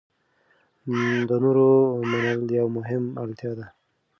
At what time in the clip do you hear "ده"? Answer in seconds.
3.59-3.67